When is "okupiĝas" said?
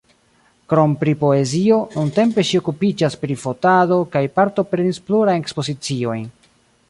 2.61-3.19